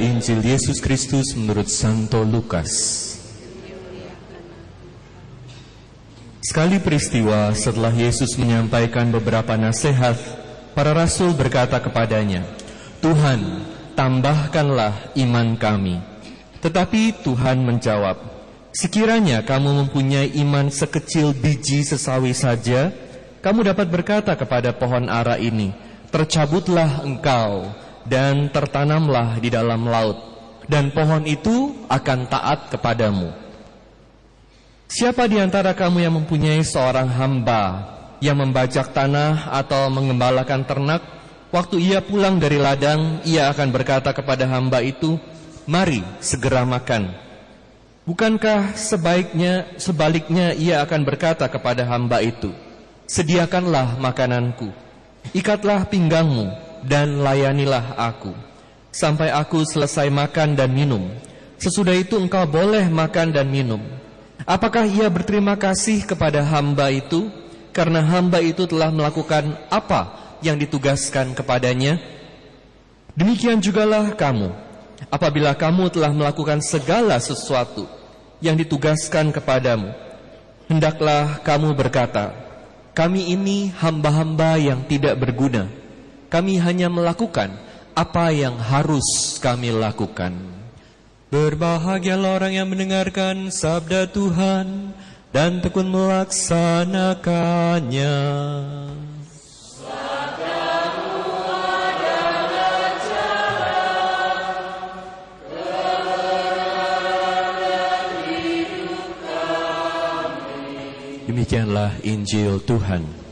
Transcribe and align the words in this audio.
Injil 0.00 0.40
Yesus 0.40 0.80
Kristus 0.80 1.36
menurut 1.36 1.68
Santo 1.68 2.24
Lukas. 2.24 2.72
Sekali 6.40 6.80
peristiwa 6.80 7.52
setelah 7.52 7.92
Yesus 7.92 8.36
menyampaikan 8.40 9.08
beberapa 9.12 9.56
nasihat, 9.60 10.16
para 10.72 10.96
rasul 10.96 11.36
berkata 11.36 11.76
kepadanya, 11.80 12.44
Tuhan, 13.04 13.64
tambahkanlah 13.92 15.12
iman 15.20 15.56
kami. 15.60 16.00
Tetapi 16.64 17.20
Tuhan 17.20 17.60
menjawab, 17.64 18.16
Sekiranya 18.74 19.46
kamu 19.46 19.86
mempunyai 19.86 20.34
iman 20.42 20.66
sekecil 20.66 21.30
biji 21.30 21.86
sesawi 21.86 22.34
saja, 22.34 22.90
kamu 23.38 23.70
dapat 23.70 23.86
berkata 23.86 24.34
kepada 24.34 24.74
pohon 24.74 25.06
ara 25.06 25.38
ini, 25.38 25.70
Tercabutlah 26.10 27.06
engkau 27.06 27.70
dan 28.04 28.52
tertanamlah 28.52 29.40
di 29.40 29.48
dalam 29.48 29.88
laut, 29.88 30.16
dan 30.68 30.92
pohon 30.92 31.24
itu 31.24 31.72
akan 31.88 32.28
taat 32.28 32.68
kepadamu. 32.72 33.32
Siapa 34.88 35.26
di 35.26 35.40
antara 35.42 35.74
kamu 35.74 35.98
yang 36.06 36.14
mempunyai 36.14 36.62
seorang 36.62 37.08
hamba 37.10 37.94
yang 38.22 38.40
membajak 38.40 38.94
tanah 38.96 39.52
atau 39.52 39.92
mengembalakan 39.92 40.64
ternak, 40.64 41.02
waktu 41.52 41.76
ia 41.82 42.00
pulang 42.00 42.40
dari 42.40 42.56
ladang, 42.56 43.20
ia 43.28 43.52
akan 43.52 43.68
berkata 43.68 44.16
kepada 44.16 44.48
hamba 44.48 44.80
itu, 44.80 45.20
"Mari 45.68 46.00
segera 46.24 46.64
makan." 46.64 47.12
Bukankah 48.04 48.76
sebaiknya 48.76 49.76
sebaliknya 49.80 50.52
ia 50.56 50.84
akan 50.84 51.04
berkata 51.04 51.48
kepada 51.48 51.84
hamba 51.88 52.20
itu, 52.20 52.52
"Sediakanlah 53.08 53.96
makananku, 53.96 54.72
ikatlah 55.36 55.88
pinggangmu, 55.88 56.63
dan 56.84 57.24
layanilah 57.24 57.96
aku 57.96 58.32
sampai 58.94 59.34
aku 59.34 59.66
selesai 59.66 60.06
makan 60.06 60.54
dan 60.54 60.70
minum. 60.70 61.10
Sesudah 61.58 61.98
itu 61.98 62.14
engkau 62.14 62.46
boleh 62.46 62.86
makan 62.86 63.34
dan 63.34 63.50
minum. 63.50 63.82
Apakah 64.46 64.86
ia 64.86 65.10
berterima 65.10 65.58
kasih 65.58 66.06
kepada 66.06 66.44
hamba 66.46 66.94
itu 66.94 67.26
karena 67.74 68.04
hamba 68.06 68.38
itu 68.38 68.70
telah 68.70 68.94
melakukan 68.94 69.58
apa 69.66 70.14
yang 70.44 70.54
ditugaskan 70.54 71.34
kepadanya? 71.34 71.98
Demikian 73.18 73.58
jugalah 73.58 74.14
kamu. 74.14 74.54
Apabila 75.10 75.52
kamu 75.58 75.90
telah 75.90 76.14
melakukan 76.14 76.62
segala 76.62 77.18
sesuatu 77.18 77.86
yang 78.38 78.54
ditugaskan 78.54 79.34
kepadamu, 79.34 79.90
hendaklah 80.70 81.42
kamu 81.42 81.74
berkata, 81.76 82.34
kami 82.94 83.34
ini 83.34 83.74
hamba-hamba 83.74 84.58
yang 84.58 84.86
tidak 84.86 85.18
berguna 85.18 85.83
kami 86.34 86.58
hanya 86.58 86.90
melakukan 86.90 87.54
apa 87.94 88.34
yang 88.34 88.58
harus 88.58 89.38
kami 89.38 89.70
lakukan. 89.70 90.34
Berbahagialah 91.30 92.42
orang 92.42 92.58
yang 92.58 92.66
mendengarkan 92.66 93.54
sabda 93.54 94.10
Tuhan 94.10 94.90
dan 95.30 95.62
tekun 95.62 95.94
melaksanakannya. 95.94 98.18
Demikianlah 111.30 111.94
Injil 112.02 112.58
Tuhan. 112.66 113.22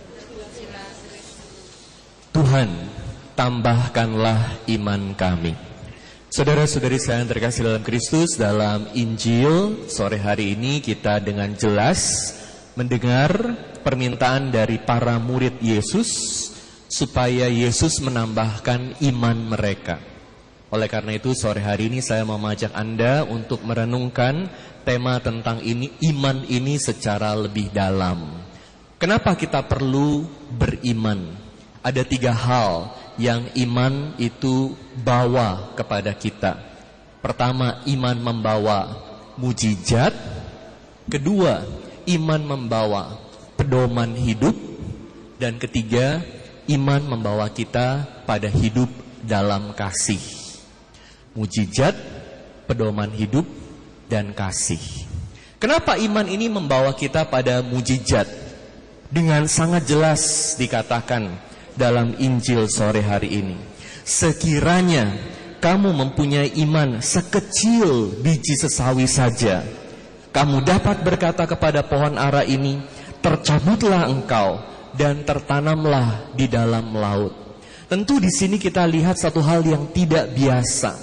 Tuhan 2.33 2.82
tambahkanlah 3.43 4.71
iman 4.71 5.19
kami. 5.19 5.59
Saudara-saudari 6.31 7.03
saya 7.03 7.27
yang 7.27 7.31
terkasih 7.35 7.67
dalam 7.67 7.83
Kristus, 7.83 8.39
dalam 8.39 8.87
Injil 8.95 9.83
sore 9.91 10.23
hari 10.23 10.55
ini 10.55 10.79
kita 10.79 11.19
dengan 11.19 11.51
jelas 11.59 12.31
mendengar 12.79 13.35
permintaan 13.83 14.55
dari 14.55 14.79
para 14.79 15.19
murid 15.19 15.59
Yesus 15.59 16.07
supaya 16.87 17.51
Yesus 17.51 17.99
menambahkan 17.99 19.03
iman 19.11 19.39
mereka. 19.51 19.99
Oleh 20.71 20.87
karena 20.87 21.19
itu 21.19 21.35
sore 21.35 21.67
hari 21.67 21.91
ini 21.91 21.99
saya 21.99 22.23
memajak 22.23 22.71
Anda 22.79 23.27
untuk 23.27 23.67
merenungkan 23.67 24.55
tema 24.87 25.19
tentang 25.19 25.59
ini 25.67 25.91
iman 26.15 26.47
ini 26.47 26.79
secara 26.79 27.35
lebih 27.35 27.75
dalam. 27.75 28.39
Kenapa 29.03 29.35
kita 29.35 29.67
perlu 29.67 30.31
beriman? 30.55 31.51
Ada 31.83 32.07
tiga 32.07 32.31
hal 32.31 33.02
yang 33.21 33.45
iman 33.57 34.17
itu 34.17 34.73
bawa 35.01 35.77
kepada 35.77 36.17
kita. 36.17 36.57
Pertama, 37.21 37.85
iman 37.87 38.17
membawa 38.19 38.79
mujizat. 39.37 40.15
Kedua, 41.07 41.63
iman 42.09 42.41
membawa 42.43 43.19
pedoman 43.59 44.17
hidup. 44.17 44.55
Dan 45.39 45.59
ketiga, 45.59 46.23
iman 46.71 47.03
membawa 47.03 47.51
kita 47.51 48.07
pada 48.27 48.47
hidup 48.47 48.89
dalam 49.23 49.75
kasih. 49.75 50.23
Mujizat, 51.35 51.95
pedoman 52.67 53.11
hidup, 53.11 53.47
dan 54.07 54.37
kasih. 54.37 54.83
Kenapa 55.63 55.95
iman 55.95 56.27
ini 56.27 56.51
membawa 56.51 56.93
kita 56.93 57.27
pada 57.31 57.63
mujizat? 57.63 58.27
Dengan 59.13 59.45
sangat 59.45 59.85
jelas 59.85 60.55
dikatakan 60.57 61.52
dalam 61.77 62.17
Injil 62.21 62.69
sore 62.69 63.01
hari 63.05 63.43
ini. 63.43 63.57
Sekiranya 64.03 65.15
kamu 65.63 65.95
mempunyai 65.95 66.59
iman 66.67 66.99
sekecil 66.99 68.19
biji 68.19 68.59
sesawi 68.59 69.07
saja, 69.07 69.63
kamu 70.33 70.65
dapat 70.65 71.05
berkata 71.05 71.45
kepada 71.45 71.85
pohon 71.85 72.17
ara 72.17 72.41
ini, 72.43 72.81
tercabutlah 73.21 74.09
engkau 74.09 74.65
dan 74.97 75.23
tertanamlah 75.29 76.33
di 76.33 76.49
dalam 76.49 76.97
laut. 76.97 77.61
Tentu 77.87 78.17
di 78.17 78.33
sini 78.33 78.57
kita 78.57 78.89
lihat 78.89 79.21
satu 79.21 79.45
hal 79.45 79.61
yang 79.61 79.93
tidak 79.93 80.33
biasa. 80.33 80.97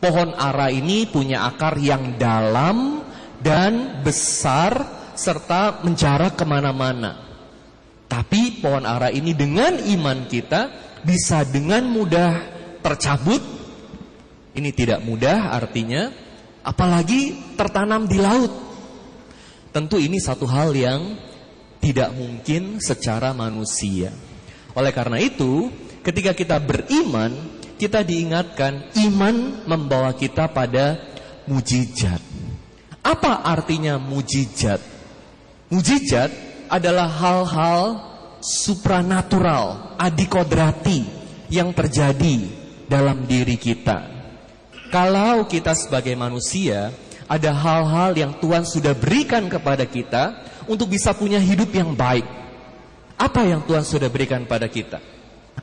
Pohon 0.00 0.32
ara 0.34 0.72
ini 0.72 1.04
punya 1.04 1.46
akar 1.46 1.76
yang 1.76 2.16
dalam 2.16 3.04
dan 3.38 4.00
besar 4.00 4.72
serta 5.12 5.84
menjarak 5.84 6.34
ke 6.34 6.44
mana-mana. 6.48 7.31
Tapi 8.12 8.60
pohon 8.60 8.84
ara 8.84 9.08
ini 9.08 9.32
dengan 9.32 9.80
iman 9.80 10.28
kita 10.28 10.68
bisa 11.00 11.48
dengan 11.48 11.88
mudah 11.88 12.44
tercabut. 12.84 13.40
Ini 14.52 14.68
tidak 14.76 15.00
mudah 15.00 15.56
artinya 15.56 16.12
apalagi 16.60 17.56
tertanam 17.56 18.04
di 18.04 18.20
laut. 18.20 18.52
Tentu 19.72 19.96
ini 19.96 20.20
satu 20.20 20.44
hal 20.44 20.76
yang 20.76 21.16
tidak 21.80 22.12
mungkin 22.12 22.84
secara 22.84 23.32
manusia. 23.32 24.12
Oleh 24.76 24.92
karena 24.92 25.16
itu, 25.16 25.72
ketika 26.04 26.36
kita 26.36 26.60
beriman, 26.60 27.32
kita 27.80 28.04
diingatkan 28.04 28.92
iman 29.08 29.64
membawa 29.64 30.12
kita 30.12 30.52
pada 30.52 31.00
mujizat. 31.48 32.20
Apa 33.00 33.40
artinya 33.40 33.96
mujizat? 33.96 34.84
Mujizat 35.72 36.51
adalah 36.72 37.04
hal-hal 37.04 37.82
supranatural, 38.40 39.92
adikodrati 40.00 41.04
yang 41.52 41.76
terjadi 41.76 42.48
dalam 42.88 43.28
diri 43.28 43.60
kita. 43.60 44.08
Kalau 44.88 45.44
kita 45.44 45.76
sebagai 45.76 46.16
manusia 46.16 46.88
ada 47.28 47.52
hal-hal 47.52 48.16
yang 48.16 48.32
Tuhan 48.40 48.64
sudah 48.64 48.96
berikan 48.96 49.52
kepada 49.52 49.84
kita 49.84 50.40
untuk 50.64 50.88
bisa 50.88 51.12
punya 51.12 51.40
hidup 51.40 51.68
yang 51.72 51.92
baik. 51.92 52.24
Apa 53.20 53.44
yang 53.44 53.64
Tuhan 53.68 53.84
sudah 53.84 54.08
berikan 54.08 54.48
pada 54.48 54.68
kita? 54.68 55.00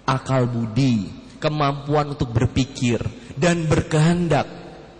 Akal 0.06 0.46
budi, 0.46 1.10
kemampuan 1.38 2.14
untuk 2.14 2.34
berpikir 2.34 3.02
dan 3.38 3.66
berkehendak. 3.66 4.46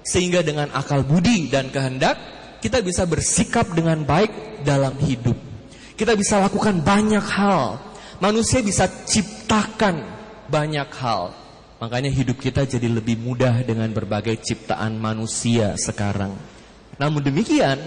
Sehingga 0.06 0.42
dengan 0.42 0.74
akal 0.74 1.06
budi 1.06 1.50
dan 1.50 1.70
kehendak 1.70 2.18
kita 2.62 2.82
bisa 2.82 3.06
bersikap 3.10 3.66
dengan 3.74 4.06
baik 4.06 4.62
dalam 4.62 4.94
hidup. 5.02 5.49
Kita 6.00 6.16
bisa 6.16 6.40
lakukan 6.40 6.80
banyak 6.80 7.26
hal. 7.28 7.76
Manusia 8.24 8.64
bisa 8.64 8.88
ciptakan 8.88 10.00
banyak 10.48 10.88
hal. 10.96 11.36
Makanya 11.84 12.08
hidup 12.08 12.40
kita 12.40 12.64
jadi 12.64 12.88
lebih 12.88 13.20
mudah 13.20 13.68
dengan 13.68 13.92
berbagai 13.92 14.40
ciptaan 14.40 14.96
manusia 14.96 15.76
sekarang. 15.76 16.40
Namun 16.96 17.20
demikian, 17.20 17.84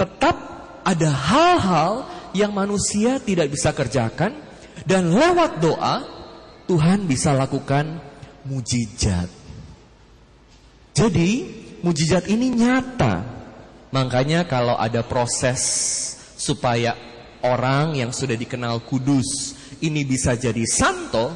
tetap 0.00 0.36
ada 0.80 1.12
hal-hal 1.12 1.92
yang 2.32 2.56
manusia 2.56 3.20
tidak 3.20 3.52
bisa 3.52 3.76
kerjakan 3.76 4.40
dan 4.88 5.12
lewat 5.12 5.60
doa 5.60 6.00
Tuhan 6.64 7.04
bisa 7.04 7.36
lakukan 7.36 8.00
mujizat. 8.48 9.28
Jadi, 10.96 11.44
mujizat 11.84 12.24
ini 12.24 12.56
nyata. 12.56 13.20
Makanya 13.92 14.48
kalau 14.48 14.80
ada 14.80 15.04
proses 15.04 15.60
supaya 16.40 17.09
orang 17.44 17.96
yang 17.96 18.10
sudah 18.12 18.36
dikenal 18.36 18.84
kudus 18.84 19.56
ini 19.80 20.04
bisa 20.04 20.36
jadi 20.36 20.62
santo, 20.68 21.32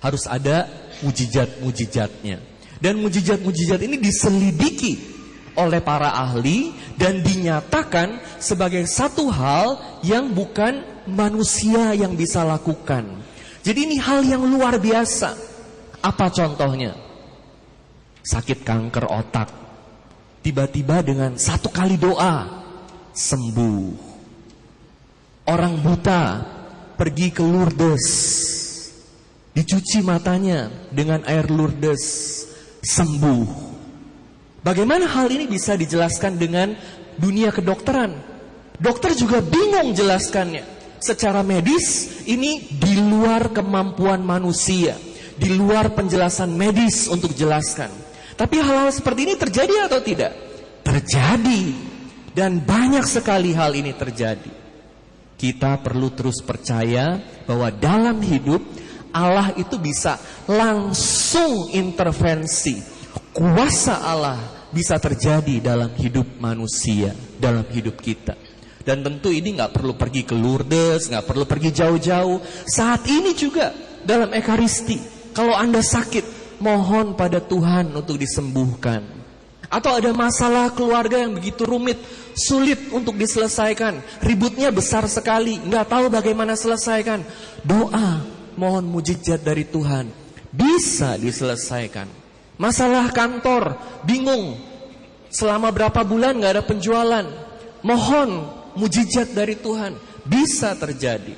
harus 0.00 0.24
ada 0.28 0.68
mujizat-mujizatnya. 1.04 2.38
Dan 2.80 3.00
mujizat-mujizat 3.04 3.80
ini 3.84 4.00
diselidiki 4.00 4.96
oleh 5.56 5.84
para 5.84 6.16
ahli 6.16 6.72
dan 6.96 7.20
dinyatakan 7.20 8.40
sebagai 8.40 8.88
satu 8.88 9.28
hal 9.28 10.00
yang 10.00 10.32
bukan 10.32 11.04
manusia 11.04 11.92
yang 11.92 12.16
bisa 12.16 12.40
lakukan. 12.40 13.20
Jadi 13.60 13.78
ini 13.84 13.96
hal 14.00 14.24
yang 14.24 14.40
luar 14.48 14.80
biasa. 14.80 15.36
Apa 16.00 16.32
contohnya? 16.32 16.96
Sakit 18.24 18.64
kanker 18.64 19.04
otak. 19.04 19.48
Tiba-tiba 20.40 21.04
dengan 21.04 21.36
satu 21.36 21.68
kali 21.68 22.00
doa 22.00 22.64
sembuh. 23.12 24.09
Orang 25.50 25.82
buta 25.82 26.46
pergi 26.94 27.34
ke 27.34 27.42
Lourdes. 27.42 28.06
Dicuci 29.50 29.98
matanya 29.98 30.70
dengan 30.94 31.26
air 31.26 31.50
Lourdes 31.50 32.06
sembuh. 32.78 33.50
Bagaimana 34.62 35.10
hal 35.10 35.26
ini 35.26 35.50
bisa 35.50 35.74
dijelaskan 35.74 36.38
dengan 36.38 36.70
dunia 37.18 37.50
kedokteran? 37.50 38.14
Dokter 38.78 39.18
juga 39.18 39.42
bingung 39.42 39.90
jelaskannya. 39.90 40.62
Secara 41.02 41.42
medis 41.42 42.22
ini 42.30 42.70
di 42.70 42.94
luar 43.02 43.50
kemampuan 43.50 44.22
manusia, 44.22 44.94
di 45.34 45.50
luar 45.50 45.98
penjelasan 45.98 46.54
medis 46.54 47.10
untuk 47.10 47.34
jelaskan. 47.34 47.90
Tapi 48.38 48.62
hal-hal 48.62 48.94
seperti 48.94 49.26
ini 49.26 49.34
terjadi 49.34 49.90
atau 49.90 49.98
tidak? 49.98 50.30
Terjadi. 50.86 51.90
Dan 52.38 52.62
banyak 52.62 53.02
sekali 53.02 53.50
hal 53.50 53.74
ini 53.74 53.90
terjadi. 53.98 54.59
Kita 55.40 55.80
perlu 55.80 56.12
terus 56.12 56.44
percaya 56.44 57.16
bahwa 57.48 57.72
dalam 57.72 58.20
hidup 58.20 58.60
Allah 59.08 59.56
itu 59.56 59.80
bisa 59.80 60.20
langsung 60.44 61.72
intervensi. 61.72 62.76
Kuasa 63.32 64.04
Allah 64.04 64.68
bisa 64.68 65.00
terjadi 65.00 65.64
dalam 65.64 65.96
hidup 65.96 66.36
manusia, 66.44 67.16
dalam 67.40 67.64
hidup 67.72 67.96
kita. 68.04 68.36
Dan 68.84 69.00
tentu 69.00 69.32
ini 69.32 69.56
nggak 69.56 69.76
perlu 69.76 69.96
pergi 69.96 70.28
ke 70.28 70.36
Lourdes, 70.36 71.08
nggak 71.08 71.24
perlu 71.24 71.48
pergi 71.48 71.72
jauh-jauh. 71.72 72.40
Saat 72.68 73.08
ini 73.08 73.32
juga 73.32 73.72
dalam 74.04 74.32
Ekaristi, 74.36 75.00
kalau 75.32 75.56
anda 75.56 75.80
sakit, 75.80 76.58
mohon 76.60 77.16
pada 77.16 77.40
Tuhan 77.40 77.92
untuk 77.96 78.20
disembuhkan. 78.20 79.19
Atau 79.70 80.02
ada 80.02 80.10
masalah 80.10 80.74
keluarga 80.74 81.22
yang 81.22 81.38
begitu 81.38 81.62
rumit, 81.62 81.94
sulit 82.34 82.90
untuk 82.90 83.14
diselesaikan, 83.14 84.02
ributnya 84.18 84.74
besar 84.74 85.06
sekali, 85.06 85.62
nggak 85.62 85.86
tahu 85.86 86.10
bagaimana 86.10 86.58
selesaikan. 86.58 87.22
Doa, 87.62 88.26
mohon 88.58 88.90
mujizat 88.90 89.46
dari 89.46 89.62
Tuhan. 89.70 90.10
Bisa 90.50 91.14
diselesaikan. 91.14 92.10
Masalah 92.58 93.14
kantor, 93.14 93.78
bingung. 94.02 94.58
Selama 95.30 95.70
berapa 95.70 96.02
bulan 96.02 96.42
nggak 96.42 96.52
ada 96.58 96.64
penjualan. 96.66 97.26
Mohon 97.86 98.50
mujizat 98.74 99.30
dari 99.30 99.54
Tuhan. 99.54 99.94
Bisa 100.26 100.74
terjadi. 100.74 101.32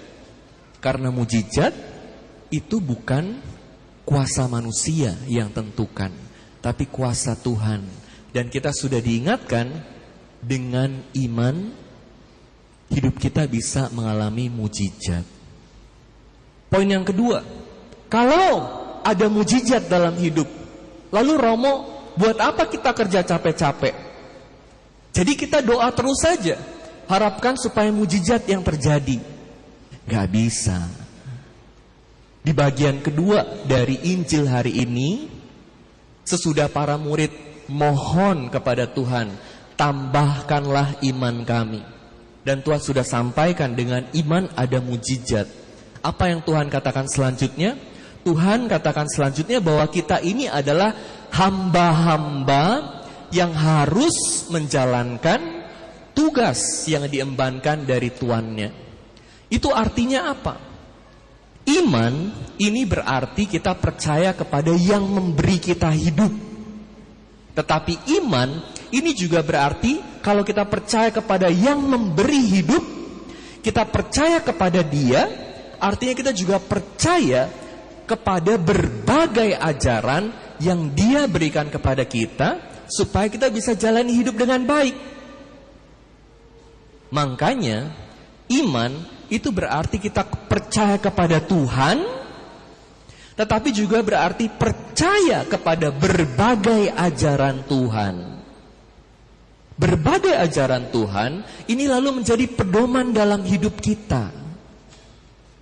Karena 0.81 1.12
mujizat 1.12 1.70
itu 2.49 2.81
bukan 2.81 3.38
kuasa 4.08 4.49
manusia 4.49 5.14
yang 5.29 5.52
tentukan. 5.52 6.11
Tapi 6.64 6.88
kuasa 6.88 7.37
Tuhan. 7.38 8.01
Dan 8.32 8.49
kita 8.49 8.73
sudah 8.73 8.99
diingatkan 8.99 9.69
dengan 10.40 11.05
iman 11.14 11.56
hidup 12.93 13.20
kita 13.20 13.44
bisa 13.49 13.93
mengalami 13.93 14.49
mujizat. 14.49 15.25
Poin 16.73 16.88
yang 16.88 17.05
kedua, 17.05 17.44
kalau 18.08 18.81
ada 19.05 19.29
mujizat 19.29 19.88
dalam 19.88 20.17
hidup, 20.17 20.49
lalu 21.12 21.32
Romo, 21.37 21.75
buat 22.17 22.40
apa 22.40 22.69
kita 22.69 22.96
kerja 22.96 23.20
capek-capek? 23.25 23.94
Jadi 25.12 25.32
kita 25.37 25.61
doa 25.61 25.93
terus 25.93 26.25
saja, 26.25 26.56
harapkan 27.08 27.56
supaya 27.61 27.93
mujizat 27.93 28.49
yang 28.49 28.64
terjadi. 28.64 29.20
Gak 30.08 30.29
bisa. 30.32 30.81
Di 32.43 32.50
bagian 32.56 33.05
kedua 33.05 33.69
dari 33.69 34.00
Injil 34.08 34.49
hari 34.49 34.81
ini, 34.81 35.29
sesudah 36.25 36.73
para 36.73 36.96
murid 36.96 37.51
mohon 37.70 38.50
kepada 38.50 38.88
Tuhan, 38.91 39.35
tambahkanlah 39.76 41.03
iman 41.03 41.43
kami. 41.43 41.82
Dan 42.43 42.62
Tuhan 42.62 42.82
sudah 42.82 43.06
sampaikan 43.06 43.79
dengan 43.79 44.03
iman 44.14 44.50
ada 44.59 44.82
mujizat. 44.82 45.47
Apa 46.03 46.35
yang 46.35 46.43
Tuhan 46.43 46.67
katakan 46.67 47.06
selanjutnya? 47.06 47.79
Tuhan 48.23 48.67
katakan 48.67 49.06
selanjutnya 49.06 49.59
bahwa 49.62 49.87
kita 49.91 50.19
ini 50.23 50.47
adalah 50.50 50.94
hamba-hamba 51.31 52.99
yang 53.35 53.50
harus 53.55 54.47
menjalankan 54.50 55.67
tugas 56.15 56.87
yang 56.87 57.06
diembankan 57.06 57.82
dari 57.87 58.11
tuannya. 58.11 58.70
Itu 59.50 59.70
artinya 59.75 60.31
apa? 60.31 60.55
Iman 61.67 62.35
ini 62.58 62.82
berarti 62.82 63.47
kita 63.47 63.79
percaya 63.79 64.35
kepada 64.35 64.75
yang 64.75 65.06
memberi 65.06 65.62
kita 65.62 65.91
hidup. 65.94 66.51
Tetapi 67.52 68.08
iman 68.22 68.49
ini 68.93 69.12
juga 69.12 69.44
berarti 69.44 70.20
kalau 70.25 70.40
kita 70.44 70.64
percaya 70.64 71.12
kepada 71.12 71.52
yang 71.52 71.81
memberi 71.84 72.40
hidup, 72.49 72.84
kita 73.60 73.84
percaya 73.88 74.40
kepada 74.40 74.81
Dia, 74.81 75.43
Artinya 75.82 76.14
kita 76.14 76.31
juga 76.31 76.62
percaya 76.62 77.50
kepada 78.06 78.54
berbagai 78.54 79.58
ajaran 79.58 80.31
yang 80.62 80.94
dia 80.94 81.26
berikan 81.26 81.66
kepada 81.66 82.06
kita 82.06 82.62
supaya 82.87 83.26
kita 83.26 83.50
bisa 83.50 83.75
jalani 83.75 84.14
hidup 84.14 84.38
dengan 84.38 84.62
baik. 84.62 84.94
Makanya 87.10 87.90
iman 88.62 88.94
itu 89.26 89.50
berarti 89.50 89.98
kita 89.98 90.22
percaya 90.46 91.02
kepada 91.02 91.43
Tuhan 91.43 91.98
tetapi 93.34 93.75
juga 93.75 93.98
berarti 94.06 94.46
percaya 94.55 94.81
kepada 95.52 95.93
berbagai 95.93 96.90
ajaran 96.96 97.62
Tuhan. 97.69 98.14
Berbagai 99.76 100.34
ajaran 100.37 100.88
Tuhan 100.88 101.43
ini 101.69 101.90
lalu 101.90 102.22
menjadi 102.22 102.46
pedoman 102.50 103.10
dalam 103.10 103.43
hidup 103.43 103.76
kita. 103.82 104.31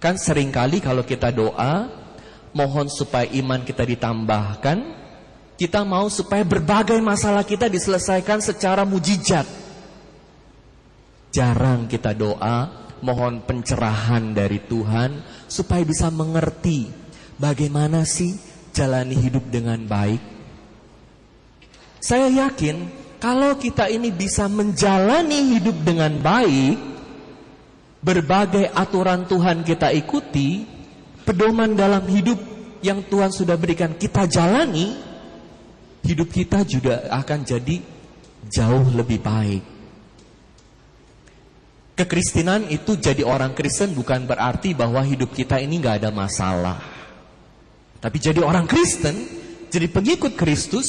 Kan 0.01 0.17
sering 0.17 0.49
kali 0.49 0.81
kalau 0.81 1.05
kita 1.05 1.29
doa, 1.29 1.89
mohon 2.57 2.89
supaya 2.89 3.29
iman 3.37 3.61
kita 3.65 3.85
ditambahkan, 3.85 4.79
kita 5.61 5.85
mau 5.85 6.09
supaya 6.09 6.41
berbagai 6.45 6.97
masalah 7.05 7.45
kita 7.45 7.69
diselesaikan 7.69 8.41
secara 8.41 8.89
mujizat. 8.89 9.45
Jarang 11.31 11.87
kita 11.87 12.17
doa, 12.17 12.89
mohon 13.05 13.45
pencerahan 13.45 14.33
dari 14.33 14.59
Tuhan 14.65 15.23
supaya 15.47 15.85
bisa 15.85 16.09
mengerti 16.11 16.91
bagaimana 17.37 18.03
sih 18.03 18.50
jalani 18.71 19.17
hidup 19.19 19.45
dengan 19.51 19.79
baik. 19.85 20.23
Saya 22.01 22.33
yakin 22.33 22.89
kalau 23.21 23.61
kita 23.61 23.93
ini 23.93 24.09
bisa 24.09 24.49
menjalani 24.49 25.61
hidup 25.61 25.77
dengan 25.85 26.17
baik, 26.17 26.77
berbagai 28.01 28.73
aturan 28.73 29.29
Tuhan 29.29 29.61
kita 29.61 29.93
ikuti, 29.93 30.65
pedoman 31.29 31.77
dalam 31.77 32.09
hidup 32.09 32.41
yang 32.81 33.05
Tuhan 33.05 33.29
sudah 33.29 33.61
berikan 33.61 33.93
kita 34.01 34.25
jalani, 34.25 34.97
hidup 36.01 36.33
kita 36.33 36.65
juga 36.65 37.13
akan 37.13 37.45
jadi 37.45 37.77
jauh 38.49 38.89
lebih 38.97 39.21
baik. 39.21 39.65
Kekristenan 42.01 42.73
itu 42.73 42.97
jadi 42.97 43.21
orang 43.29 43.53
Kristen 43.53 43.93
bukan 43.93 44.25
berarti 44.25 44.73
bahwa 44.73 45.05
hidup 45.05 45.37
kita 45.37 45.61
ini 45.61 45.77
nggak 45.77 46.01
ada 46.01 46.09
masalah. 46.09 47.00
Tapi 48.01 48.17
jadi 48.17 48.41
orang 48.41 48.65
Kristen, 48.65 49.29
jadi 49.69 49.87
pengikut 49.93 50.33
Kristus, 50.33 50.89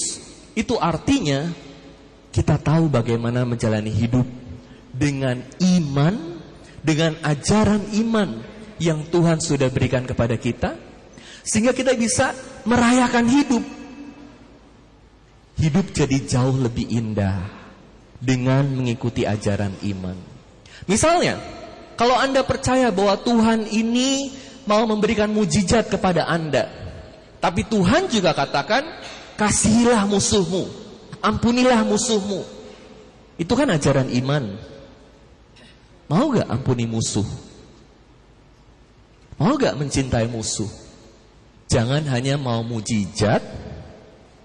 itu 0.55 0.79
artinya 0.79 1.51
kita 2.31 2.55
tahu 2.55 2.87
bagaimana 2.87 3.43
menjalani 3.43 3.91
hidup 3.91 4.23
dengan 4.95 5.43
iman 5.59 6.39
dengan 6.81 7.13
ajaran 7.21 7.93
iman 8.01 8.41
yang 8.81 9.05
Tuhan 9.07 9.37
sudah 9.37 9.69
berikan 9.69 10.07
kepada 10.07 10.33
kita 10.39 10.73
sehingga 11.45 11.75
kita 11.75 11.93
bisa 11.93 12.33
merayakan 12.65 13.25
hidup. 13.29 13.63
Hidup 15.61 15.93
jadi 15.93 16.17
jauh 16.25 16.57
lebih 16.57 16.89
indah 16.89 17.37
dengan 18.17 18.65
mengikuti 18.65 19.29
ajaran 19.29 19.77
iman. 19.93 20.17
Misalnya, 20.89 21.37
kalau 21.93 22.17
Anda 22.17 22.41
percaya 22.41 22.89
bahwa 22.89 23.21
Tuhan 23.21 23.69
ini 23.69 24.33
mau 24.65 24.81
memberikan 24.89 25.29
mujizat 25.29 25.85
kepada 25.93 26.25
Anda, 26.25 26.80
tapi 27.41 27.65
Tuhan 27.65 28.05
juga 28.07 28.37
katakan, 28.37 28.85
kasihilah 29.35 30.05
musuhmu, 30.05 30.69
ampunilah 31.25 31.81
musuhmu. 31.81 32.45
Itu 33.41 33.57
kan 33.57 33.73
ajaran 33.73 34.13
iman. 34.13 34.55
Mau 36.05 36.29
gak 36.37 36.45
ampuni 36.45 36.85
musuh? 36.85 37.25
Mau 39.41 39.57
gak 39.57 39.73
mencintai 39.73 40.29
musuh? 40.29 40.69
Jangan 41.71 42.05
hanya 42.13 42.37
mau 42.37 42.61
mujizat, 42.61 43.41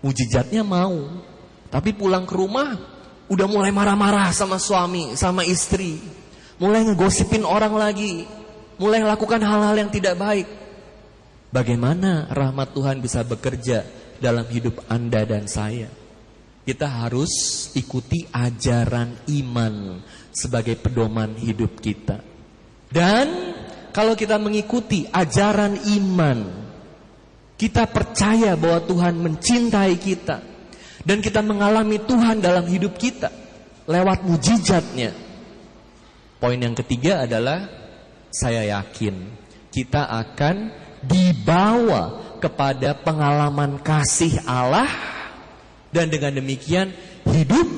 Mujizatnya 0.06 0.62
mau. 0.62 1.18
Tapi 1.66 1.90
pulang 1.90 2.22
ke 2.22 2.34
rumah 2.38 2.78
udah 3.26 3.46
mulai 3.50 3.74
marah-marah 3.74 4.30
sama 4.30 4.54
suami, 4.60 5.18
sama 5.18 5.42
istri. 5.42 5.98
Mulai 6.62 6.86
ngegosipin 6.86 7.42
orang 7.42 7.74
lagi. 7.74 8.22
Mulai 8.78 9.02
lakukan 9.02 9.42
hal-hal 9.42 9.74
yang 9.74 9.90
tidak 9.90 10.14
baik. 10.14 10.46
Bagaimana 11.56 12.28
rahmat 12.36 12.76
Tuhan 12.76 13.00
bisa 13.00 13.24
bekerja 13.24 13.80
dalam 14.20 14.44
hidup 14.44 14.84
Anda 14.92 15.24
dan 15.24 15.48
saya? 15.48 15.88
Kita 16.68 16.84
harus 16.84 17.32
ikuti 17.72 18.28
ajaran 18.28 19.24
iman 19.40 20.04
sebagai 20.36 20.76
pedoman 20.76 21.32
hidup 21.32 21.80
kita. 21.80 22.20
Dan 22.92 23.56
kalau 23.88 24.12
kita 24.12 24.36
mengikuti 24.36 25.08
ajaran 25.08 25.80
iman, 25.96 26.38
kita 27.56 27.88
percaya 27.88 28.52
bahwa 28.52 28.84
Tuhan 28.84 29.16
mencintai 29.16 29.96
kita 29.96 30.36
dan 31.08 31.24
kita 31.24 31.40
mengalami 31.40 32.04
Tuhan 32.04 32.36
dalam 32.36 32.68
hidup 32.68 33.00
kita 33.00 33.32
lewat 33.88 34.28
mujizatnya. 34.28 35.16
Poin 36.36 36.60
yang 36.60 36.76
ketiga 36.76 37.24
adalah 37.24 37.64
saya 38.28 38.76
yakin 38.76 39.24
kita 39.72 40.04
akan 40.04 40.84
dibawa 41.06 42.36
kepada 42.42 42.92
pengalaman 42.98 43.80
kasih 43.80 44.42
Allah 44.44 44.90
dan 45.90 46.10
dengan 46.12 46.36
demikian 46.36 46.92
hidup 47.24 47.68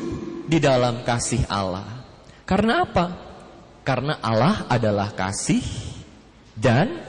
di 0.49 0.59
dalam 0.59 1.05
kasih 1.05 1.45
Allah. 1.47 2.05
Karena 2.49 2.83
apa? 2.83 3.07
Karena 3.85 4.21
Allah 4.21 4.69
adalah 4.69 5.13
kasih 5.13 5.63
dan 6.57 7.01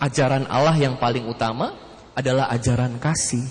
ajaran 0.00 0.48
Allah 0.48 0.76
yang 0.76 0.96
paling 1.00 1.28
utama 1.28 1.76
adalah 2.12 2.48
ajaran 2.52 2.96
kasih. 3.00 3.44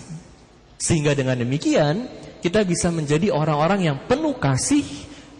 Sehingga 0.81 1.13
dengan 1.13 1.37
demikian 1.37 2.09
kita 2.41 2.65
bisa 2.65 2.89
menjadi 2.89 3.29
orang-orang 3.29 3.85
yang 3.85 3.97
penuh 4.09 4.33
kasih 4.41 4.85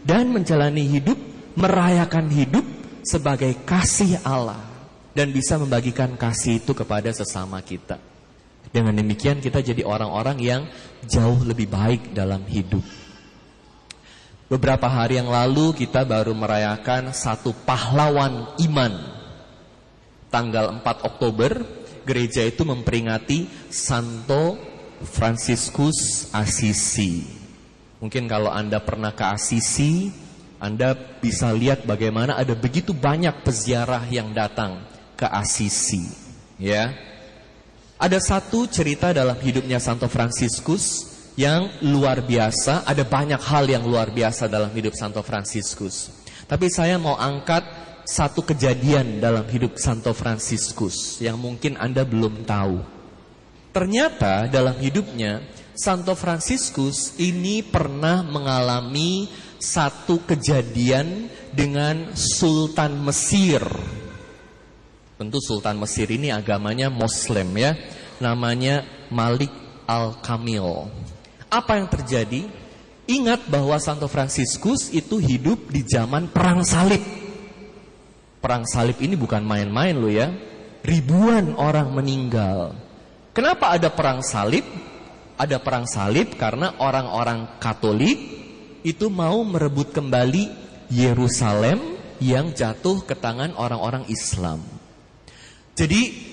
dan 0.06 0.30
menjalani 0.30 0.86
hidup, 0.86 1.18
merayakan 1.58 2.30
hidup 2.30 2.66
sebagai 3.02 3.58
kasih 3.66 4.22
Allah 4.22 4.71
dan 5.12 5.32
bisa 5.36 5.60
membagikan 5.60 6.16
kasih 6.16 6.64
itu 6.64 6.72
kepada 6.72 7.12
sesama 7.12 7.60
kita. 7.60 8.00
Dengan 8.72 8.96
demikian 8.96 9.44
kita 9.44 9.60
jadi 9.60 9.84
orang-orang 9.84 10.38
yang 10.40 10.62
jauh 11.04 11.44
lebih 11.44 11.68
baik 11.68 12.16
dalam 12.16 12.48
hidup. 12.48 12.84
Beberapa 14.48 14.88
hari 14.88 15.20
yang 15.20 15.32
lalu 15.32 15.76
kita 15.76 16.08
baru 16.08 16.32
merayakan 16.36 17.12
satu 17.16 17.56
pahlawan 17.68 18.56
iman. 18.64 18.94
Tanggal 20.32 20.80
4 20.80 21.08
Oktober 21.08 21.52
gereja 22.08 22.44
itu 22.48 22.64
memperingati 22.64 23.48
Santo 23.68 24.56
Franciscus 25.04 26.32
Assisi. 26.32 27.28
Mungkin 28.00 28.32
kalau 28.32 28.52
Anda 28.52 28.80
pernah 28.80 29.12
ke 29.12 29.24
Assisi, 29.28 30.08
Anda 30.60 30.96
bisa 30.96 31.52
lihat 31.52 31.84
bagaimana 31.84 32.40
ada 32.40 32.56
begitu 32.56 32.96
banyak 32.96 33.44
peziarah 33.44 34.08
yang 34.08 34.32
datang 34.32 34.91
ke 35.22 35.30
Assisi, 35.30 36.10
ya. 36.58 36.90
Ada 38.02 38.18
satu 38.18 38.66
cerita 38.66 39.14
dalam 39.14 39.38
hidupnya 39.38 39.78
Santo 39.78 40.10
Franciscus 40.10 41.06
yang 41.38 41.70
luar 41.86 42.26
biasa, 42.26 42.82
ada 42.90 43.06
banyak 43.06 43.38
hal 43.38 43.70
yang 43.70 43.86
luar 43.86 44.10
biasa 44.10 44.50
dalam 44.50 44.74
hidup 44.74 44.98
Santo 44.98 45.22
Franciscus. 45.22 46.10
Tapi 46.50 46.68
saya 46.74 46.98
mau 46.98 47.14
angkat 47.14 47.62
satu 48.10 48.42
kejadian 48.42 49.22
dalam 49.22 49.46
hidup 49.46 49.78
Santo 49.78 50.12
Franciscus 50.18 51.22
yang 51.22 51.38
mungkin 51.38 51.78
Anda 51.78 52.02
belum 52.02 52.44
tahu. 52.44 52.82
Ternyata 53.72 54.50
dalam 54.52 54.76
hidupnya 54.82 55.46
Santo 55.78 56.18
Franciscus 56.18 57.16
ini 57.22 57.64
pernah 57.64 58.20
mengalami 58.26 59.32
satu 59.62 60.26
kejadian 60.28 61.32
dengan 61.54 62.12
Sultan 62.18 63.00
Mesir. 63.06 63.64
Tentu 65.22 65.38
Sultan 65.38 65.78
Mesir 65.78 66.10
ini 66.10 66.34
agamanya 66.34 66.90
Muslim 66.90 67.54
ya. 67.54 67.78
Namanya 68.18 68.82
Malik 69.14 69.54
Al-Kamil. 69.86 70.90
Apa 71.46 71.78
yang 71.78 71.86
terjadi? 71.94 72.50
Ingat 73.06 73.46
bahwa 73.46 73.78
Santo 73.78 74.10
Franciscus 74.10 74.90
itu 74.90 75.22
hidup 75.22 75.70
di 75.70 75.86
zaman 75.86 76.26
perang 76.34 76.66
salib. 76.66 77.06
Perang 78.42 78.66
salib 78.66 78.98
ini 78.98 79.14
bukan 79.14 79.46
main-main 79.46 79.94
loh 79.94 80.10
ya. 80.10 80.34
Ribuan 80.82 81.54
orang 81.54 81.94
meninggal. 81.94 82.74
Kenapa 83.38 83.78
ada 83.78 83.94
perang 83.94 84.26
salib? 84.26 84.66
Ada 85.38 85.62
perang 85.62 85.86
salib 85.86 86.34
karena 86.34 86.82
orang-orang 86.82 87.62
Katolik 87.62 88.18
itu 88.82 89.06
mau 89.14 89.38
merebut 89.46 89.94
kembali 89.94 90.50
Yerusalem 90.90 91.78
yang 92.18 92.58
jatuh 92.58 93.06
ke 93.06 93.14
tangan 93.14 93.54
orang-orang 93.54 94.10
Islam. 94.10 94.71
Jadi 95.76 96.32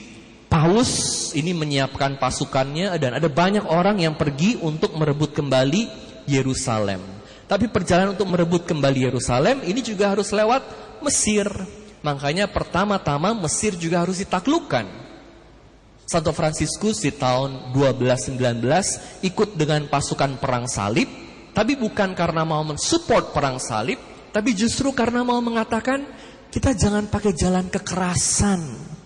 Paus 0.48 0.92
ini 1.36 1.52
menyiapkan 1.52 2.16
pasukannya 2.16 2.96
dan 2.96 3.20
ada 3.20 3.28
banyak 3.28 3.68
orang 3.68 4.00
yang 4.00 4.16
pergi 4.16 4.56
untuk 4.64 4.96
merebut 4.96 5.36
kembali 5.36 5.92
Yerusalem. 6.24 7.04
Tapi 7.44 7.68
perjalanan 7.68 8.16
untuk 8.16 8.32
merebut 8.32 8.64
kembali 8.64 9.12
Yerusalem 9.12 9.60
ini 9.68 9.84
juga 9.84 10.08
harus 10.16 10.32
lewat 10.32 10.64
Mesir. 11.04 11.44
Makanya 12.00 12.48
pertama-tama 12.48 13.36
Mesir 13.44 13.76
juga 13.76 14.00
harus 14.00 14.24
ditaklukkan. 14.24 14.88
Santo 16.08 16.32
Fransiskus 16.32 17.04
di 17.04 17.12
tahun 17.12 17.76
1219 17.76 18.40
ikut 19.28 19.48
dengan 19.52 19.84
pasukan 19.84 20.40
perang 20.40 20.64
salib, 20.64 21.12
tapi 21.52 21.76
bukan 21.76 22.16
karena 22.16 22.48
mau 22.48 22.64
mensupport 22.64 23.36
perang 23.36 23.60
salib, 23.60 24.00
tapi 24.32 24.56
justru 24.56 24.96
karena 24.96 25.20
mau 25.20 25.44
mengatakan 25.44 26.08
kita 26.48 26.72
jangan 26.72 27.12
pakai 27.12 27.36
jalan 27.36 27.68
kekerasan 27.68 28.96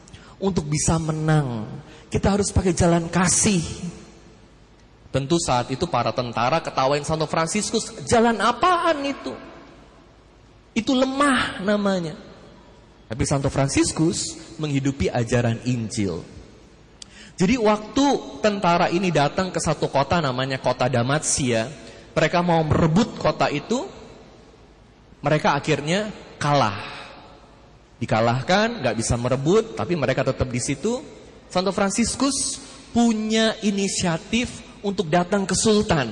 untuk 0.43 0.67
bisa 0.67 0.99
menang. 0.99 1.71
Kita 2.11 2.35
harus 2.35 2.51
pakai 2.51 2.75
jalan 2.75 3.07
kasih. 3.07 3.63
Tentu 5.15 5.39
saat 5.39 5.71
itu 5.71 5.87
para 5.87 6.11
tentara 6.11 6.59
ketawain 6.59 7.07
Santo 7.07 7.31
Fransiskus, 7.31 8.05
jalan 8.11 8.37
apaan 8.43 8.99
itu? 9.07 9.33
Itu 10.75 10.99
lemah 10.99 11.63
namanya. 11.63 12.19
Tapi 13.07 13.23
Santo 13.29 13.53
Fransiskus 13.53 14.35
menghidupi 14.57 15.13
ajaran 15.13 15.61
Injil. 15.69 16.25
Jadi 17.37 17.61
waktu 17.61 18.07
tentara 18.41 18.89
ini 18.89 19.13
datang 19.13 19.53
ke 19.53 19.61
satu 19.61 19.89
kota 19.89 20.21
namanya 20.21 20.61
kota 20.61 20.89
Damasia, 20.89 21.69
mereka 22.13 22.41
mau 22.41 22.61
merebut 22.65 23.17
kota 23.21 23.53
itu, 23.53 23.85
mereka 25.21 25.57
akhirnya 25.57 26.09
kalah. 26.41 27.02
Dikalahkan, 28.03 28.83
nggak 28.83 28.99
bisa 28.99 29.15
merebut, 29.15 29.79
tapi 29.79 29.95
mereka 29.95 30.27
tetap 30.27 30.51
di 30.51 30.59
situ. 30.59 30.99
Santo 31.47 31.71
Fransiskus 31.71 32.59
punya 32.91 33.55
inisiatif 33.63 34.59
untuk 34.83 35.07
datang 35.07 35.47
ke 35.47 35.55
Sultan. 35.55 36.11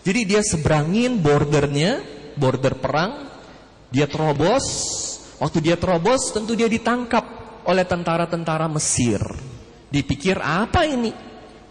Jadi 0.00 0.20
dia 0.24 0.40
seberangin 0.40 1.20
bordernya, 1.20 2.00
border 2.40 2.80
perang, 2.80 3.28
dia 3.92 4.08
terobos, 4.08 4.64
Waktu 5.40 5.58
dia 5.64 5.76
terobos 5.80 6.36
tentu 6.36 6.52
dia 6.52 6.68
ditangkap 6.68 7.24
oleh 7.64 7.88
tentara-tentara 7.88 8.68
Mesir. 8.68 9.24
Dipikir 9.88 10.36
apa 10.36 10.84
ini? 10.84 11.10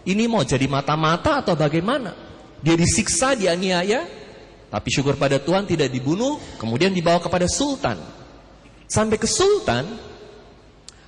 Ini 0.02 0.26
mau 0.26 0.42
jadi 0.42 0.66
mata-mata 0.66 1.38
atau 1.38 1.54
bagaimana? 1.54 2.10
Dia 2.58 2.74
disiksa, 2.74 3.38
dianiaya, 3.38 4.04
tapi 4.68 4.88
syukur 4.90 5.14
pada 5.14 5.38
Tuhan 5.38 5.70
tidak 5.70 5.86
dibunuh, 5.86 6.36
kemudian 6.58 6.90
dibawa 6.90 7.22
kepada 7.22 7.46
sultan. 7.46 7.96
Sampai 8.90 9.22
ke 9.22 9.30
sultan, 9.30 9.86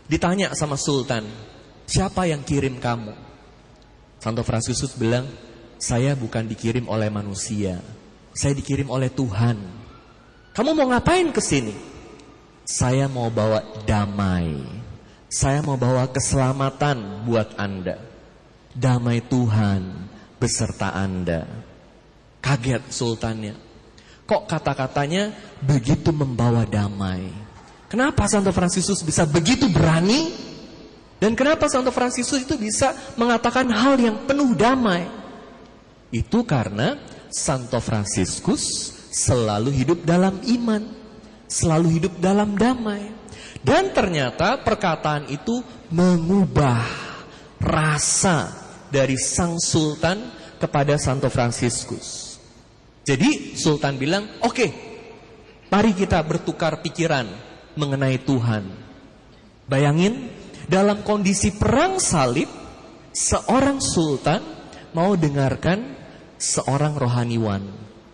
ditanya 0.07 0.55
sama 0.55 0.79
sultan, 0.79 1.27
siapa 1.83 2.31
yang 2.31 2.47
kirim 2.47 2.79
kamu? 2.79 3.11
Santo 4.23 4.47
Fransiskus 4.47 4.95
bilang, 4.95 5.27
saya 5.83 6.15
bukan 6.15 6.47
dikirim 6.47 6.87
oleh 6.87 7.11
manusia, 7.11 7.83
saya 8.31 8.55
dikirim 8.55 8.87
oleh 8.87 9.11
Tuhan. 9.11 9.59
Kamu 10.55 10.79
mau 10.79 10.95
ngapain 10.95 11.35
ke 11.35 11.43
sini? 11.43 11.75
Saya 12.63 13.11
mau 13.11 13.27
bawa 13.35 13.83
damai. 13.83 14.63
Saya 15.27 15.59
mau 15.67 15.75
bawa 15.75 16.07
keselamatan 16.07 17.27
buat 17.27 17.59
Anda. 17.59 17.99
Damai 18.79 19.27
Tuhan 19.27 20.07
beserta 20.39 20.95
Anda. 20.95 21.51
Kaget 22.39 22.95
sultannya. 22.95 23.59
Kok 24.23 24.47
kata-katanya 24.47 25.35
begitu 25.59 26.15
membawa 26.15 26.63
damai? 26.63 27.52
Kenapa 27.93 28.25
Santo 28.25 28.49
Fransiskus 28.57 29.05
bisa 29.05 29.29
begitu 29.29 29.69
berani? 29.69 30.33
Dan 31.21 31.37
kenapa 31.37 31.69
Santo 31.69 31.93
Fransiskus 31.93 32.49
itu 32.49 32.57
bisa 32.57 32.97
mengatakan 33.21 33.69
hal 33.69 34.01
yang 34.01 34.25
penuh 34.25 34.57
damai? 34.57 35.05
Itu 36.09 36.49
karena 36.49 36.97
Santo 37.29 37.77
Fransiskus 37.85 38.97
selalu 39.13 39.69
hidup 39.77 40.09
dalam 40.09 40.41
iman 40.41 41.03
selalu 41.53 42.01
hidup 42.01 42.13
dalam 42.17 42.57
damai. 42.57 43.13
Dan 43.61 43.93
ternyata 43.93 44.57
perkataan 44.65 45.29
itu 45.29 45.61
mengubah 45.93 46.89
rasa 47.61 48.51
dari 48.89 49.21
sang 49.21 49.61
sultan 49.61 50.33
kepada 50.57 50.97
Santo 50.97 51.29
Fransiskus. 51.29 52.41
Jadi 53.03 53.59
Sultan 53.59 53.99
bilang, 53.99 54.41
oke, 54.43 54.55
okay, 54.55 54.71
mari 55.69 55.91
kita 55.95 56.23
bertukar 56.23 56.79
pikiran 56.83 57.52
mengenai 57.75 58.21
Tuhan. 58.23 58.65
Bayangin, 59.69 60.29
dalam 60.69 61.01
kondisi 61.07 61.55
perang 61.55 61.97
salib, 62.03 62.49
seorang 63.13 63.79
Sultan 63.81 64.41
mau 64.93 65.17
dengarkan 65.17 65.97
seorang 66.37 66.97
rohaniwan, 66.99 67.63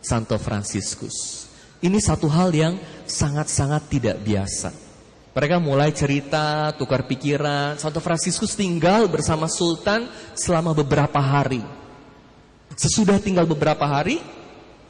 Santo 0.03 0.37
Fransiskus. 0.37 1.49
Ini 1.79 1.99
satu 2.03 2.27
hal 2.27 2.51
yang 2.51 2.75
sangat-sangat 3.07 3.87
tidak 3.87 4.17
biasa. 4.23 4.75
Mereka 5.39 5.63
mulai 5.63 5.95
cerita, 5.95 6.75
tukar 6.75 7.07
pikiran. 7.07 7.79
Santo 7.79 8.03
Fransiskus 8.03 8.59
tinggal 8.59 9.07
bersama 9.07 9.47
Sultan 9.47 10.11
selama 10.35 10.75
beberapa 10.75 11.23
hari. 11.23 11.63
Sesudah 12.75 13.23
tinggal 13.23 13.47
beberapa 13.47 13.87
hari, 13.87 14.19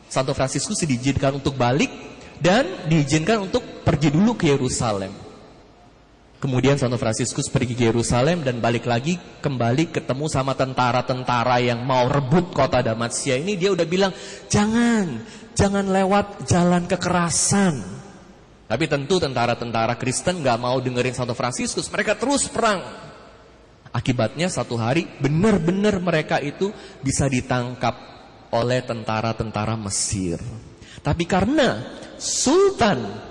Santo 0.09 0.33
Fransiskus 0.33 0.81
diizinkan 0.81 1.37
untuk 1.37 1.53
balik 1.53 1.93
dan 2.39 2.87
diizinkan 2.87 3.51
untuk 3.51 3.83
pergi 3.83 4.15
dulu 4.15 4.39
ke 4.39 4.51
Yerusalem. 4.51 5.29
Kemudian 6.39 6.79
Santo 6.79 6.95
Fransiskus 6.95 7.51
pergi 7.51 7.75
ke 7.75 7.91
Yerusalem 7.91 8.47
dan 8.47 8.63
balik 8.63 8.87
lagi 8.87 9.19
kembali 9.43 9.91
ketemu 9.91 10.31
sama 10.31 10.55
tentara-tentara 10.55 11.59
yang 11.59 11.83
mau 11.83 12.07
rebut 12.07 12.55
kota 12.55 12.79
Damaskia 12.79 13.35
ini. 13.35 13.59
Dia 13.59 13.75
udah 13.75 13.83
bilang, 13.83 14.15
jangan, 14.47 15.27
jangan 15.59 15.91
lewat 15.91 16.47
jalan 16.47 16.87
kekerasan. 16.87 17.83
Tapi 18.71 18.85
tentu 18.87 19.19
tentara-tentara 19.19 19.99
Kristen 19.99 20.39
gak 20.47 20.63
mau 20.63 20.79
dengerin 20.79 21.17
Santo 21.17 21.35
Fransiskus. 21.35 21.91
Mereka 21.91 22.15
terus 22.15 22.47
perang. 22.47 22.87
Akibatnya 23.91 24.47
satu 24.47 24.79
hari 24.79 25.11
benar-benar 25.19 25.99
mereka 25.99 26.39
itu 26.39 26.71
bisa 27.03 27.27
ditangkap 27.27 27.99
oleh 28.55 28.79
tentara-tentara 28.87 29.75
Mesir. 29.75 30.39
Tapi 31.03 31.25
karena 31.25 31.99
Sultan 32.19 33.29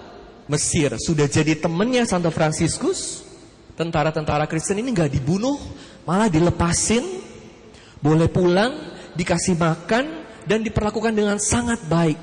Mesir 0.47 0.95
sudah 0.95 1.27
jadi 1.27 1.59
temennya 1.59 2.07
Santo 2.07 2.31
Fransiskus, 2.31 3.27
tentara-tentara 3.75 4.47
Kristen 4.47 4.79
ini 4.79 4.95
nggak 4.95 5.11
dibunuh, 5.11 5.59
malah 6.07 6.31
dilepasin, 6.31 7.03
boleh 7.99 8.31
pulang, 8.31 8.95
dikasih 9.13 9.59
makan, 9.59 10.05
dan 10.47 10.63
diperlakukan 10.63 11.11
dengan 11.11 11.35
sangat 11.37 11.83
baik. 11.91 12.15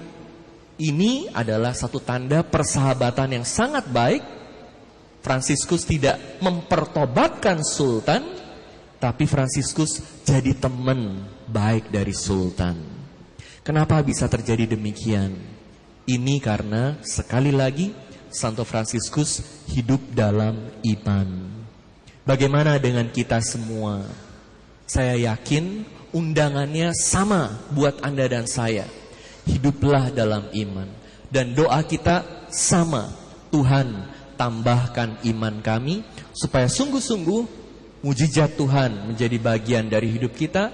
Ini 0.80 1.30
adalah 1.36 1.76
satu 1.76 2.00
tanda 2.02 2.42
persahabatan 2.42 3.38
yang 3.38 3.46
sangat 3.46 3.86
baik. 3.92 4.22
Fransiskus 5.20 5.84
tidak 5.88 6.40
mempertobatkan 6.40 7.60
Sultan, 7.64 8.24
tapi 8.96 9.28
Fransiskus 9.28 10.24
jadi 10.24 10.56
teman 10.56 11.28
baik 11.48 11.92
dari 11.92 12.12
Sultan. 12.12 12.93
Kenapa 13.64 13.96
bisa 14.04 14.28
terjadi 14.28 14.76
demikian? 14.76 15.40
Ini 16.04 16.36
karena 16.44 17.00
sekali 17.00 17.48
lagi 17.48 17.96
Santo 18.28 18.60
Fransiskus 18.60 19.40
hidup 19.72 20.04
dalam 20.12 20.68
iman. 20.84 21.28
Bagaimana 22.28 22.76
dengan 22.76 23.08
kita 23.08 23.40
semua? 23.40 24.04
Saya 24.84 25.16
yakin 25.16 25.80
undangannya 26.12 26.92
sama 26.92 27.56
buat 27.72 28.04
Anda 28.04 28.28
dan 28.28 28.44
saya. 28.44 28.84
Hiduplah 29.48 30.12
dalam 30.12 30.52
iman. 30.52 30.92
Dan 31.32 31.56
doa 31.56 31.80
kita 31.88 32.20
sama. 32.52 33.08
Tuhan 33.48 34.12
tambahkan 34.36 35.24
iman 35.24 35.64
kami 35.64 36.04
supaya 36.36 36.68
sungguh-sungguh 36.68 37.42
mujizat 38.04 38.60
Tuhan 38.60 39.08
menjadi 39.08 39.40
bagian 39.40 39.88
dari 39.88 40.12
hidup 40.12 40.36
kita. 40.36 40.68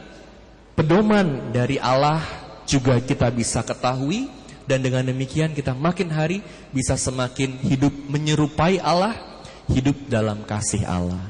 Pedoman 0.75 1.55
dari 1.55 1.77
Allah 1.77 2.40
juga 2.71 3.03
kita 3.03 3.27
bisa 3.35 3.67
ketahui 3.67 4.31
dan 4.71 4.79
dengan 4.79 5.03
demikian 5.03 5.51
kita 5.51 5.75
makin 5.75 6.07
hari 6.15 6.39
bisa 6.71 6.95
semakin 6.95 7.59
hidup 7.67 7.91
menyerupai 8.07 8.79
Allah, 8.79 9.19
hidup 9.67 9.99
dalam 10.07 10.47
kasih 10.47 10.87
Allah. 10.87 11.27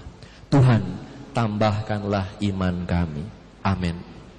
Tuhan, 0.52 0.84
tambahkanlah 1.32 2.36
iman 2.44 2.84
kami. 2.84 3.24
Amin. 3.64 4.09